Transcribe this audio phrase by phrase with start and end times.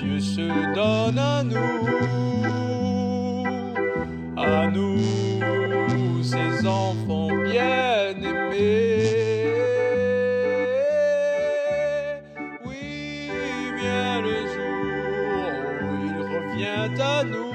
[0.00, 1.86] Dieu se donne à nous,
[4.36, 9.04] à nous, ses enfants bien-aimés.
[12.64, 13.30] Oui,
[13.80, 17.52] vient le jour où il revient à nous,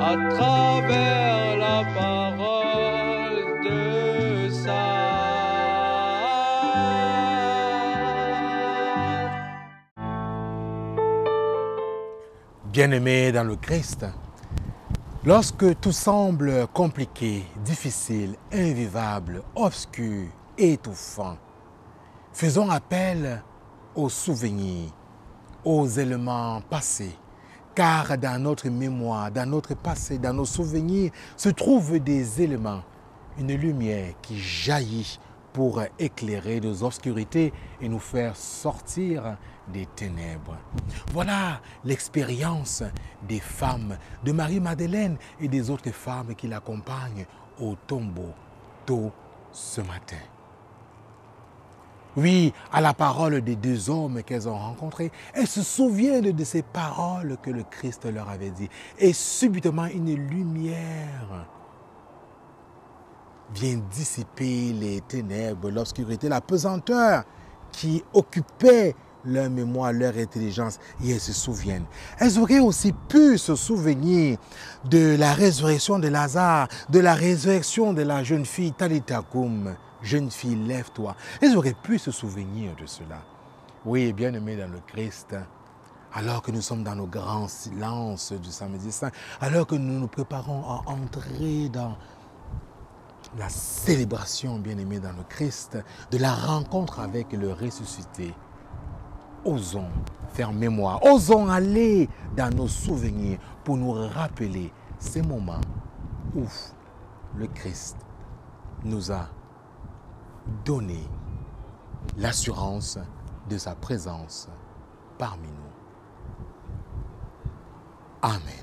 [0.00, 2.49] à travers la parole
[12.72, 14.06] Bien-aimés dans le Christ,
[15.24, 21.36] lorsque tout semble compliqué, difficile, invivable, obscur, étouffant,
[22.32, 23.42] faisons appel
[23.96, 24.88] aux souvenirs,
[25.64, 27.16] aux éléments passés,
[27.74, 32.82] car dans notre mémoire, dans notre passé, dans nos souvenirs se trouvent des éléments,
[33.36, 35.18] une lumière qui jaillit
[35.52, 39.36] pour éclairer nos obscurités et nous faire sortir
[39.72, 40.56] des ténèbres.
[41.12, 42.82] Voilà l'expérience
[43.28, 47.26] des femmes de Marie-Madeleine et des autres femmes qui l'accompagnent
[47.60, 48.32] au tombeau
[48.86, 49.12] tôt
[49.52, 50.16] ce matin.
[52.16, 56.62] Oui, à la parole des deux hommes qu'elles ont rencontrés, elles se souviennent de ces
[56.62, 58.68] paroles que le Christ leur avait dit.
[58.98, 61.46] Et subitement, une lumière
[63.54, 67.24] vient dissiper les ténèbres, l'obscurité, la pesanteur
[67.72, 71.84] qui occupait leur mémoire, leur intelligence, et elles se souviennent.
[72.18, 74.38] Elles auraient aussi pu se souvenir
[74.84, 79.74] de la résurrection de Lazare, de la résurrection de la jeune fille Talita Koum.
[80.02, 81.14] Jeune fille, lève-toi.
[81.42, 83.20] Elles auraient pu se souvenir de cela.
[83.84, 85.36] Oui, bien aimé dans le Christ,
[86.14, 90.08] alors que nous sommes dans nos grands silences du samedi saint, alors que nous nous
[90.08, 91.96] préparons à entrer dans
[93.38, 95.78] la célébration, bien aimé dans le Christ,
[96.10, 98.34] de la rencontre avec le ressuscité,
[99.44, 99.90] osons
[100.32, 105.60] faire mémoire, osons aller dans nos souvenirs pour nous rappeler ces moments
[106.34, 106.44] où
[107.36, 107.96] le Christ
[108.84, 109.28] nous a
[110.64, 111.00] donné
[112.16, 112.98] l'assurance
[113.48, 114.48] de sa présence
[115.18, 115.54] parmi nous.
[118.22, 118.59] Amen.